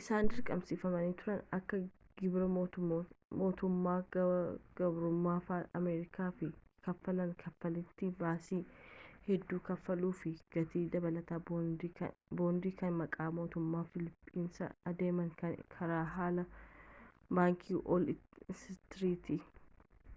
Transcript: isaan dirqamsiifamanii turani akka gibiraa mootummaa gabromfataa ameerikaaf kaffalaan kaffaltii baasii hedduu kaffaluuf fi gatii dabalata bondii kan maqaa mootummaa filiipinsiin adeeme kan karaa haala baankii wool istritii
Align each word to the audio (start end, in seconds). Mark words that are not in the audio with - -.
isaan 0.00 0.26
dirqamsiifamanii 0.30 1.12
turani 1.20 1.44
akka 1.58 1.78
gibiraa 2.22 2.48
mootummaa 3.34 3.94
gabromfataa 4.80 5.60
ameerikaaf 5.80 6.42
kaffalaan 6.88 7.32
kaffaltii 7.44 8.10
baasii 8.18 8.60
hedduu 9.30 9.60
kaffaluuf 9.70 10.20
fi 10.26 10.34
gatii 10.58 10.84
dabalata 10.96 11.38
bondii 11.52 12.74
kan 12.84 13.00
maqaa 13.00 13.30
mootummaa 13.40 13.84
filiipinsiin 13.96 14.76
adeeme 14.94 15.26
kan 15.42 15.58
karaa 15.78 16.04
haala 16.20 16.48
baankii 17.40 17.82
wool 17.88 18.08
istritii 18.20 19.40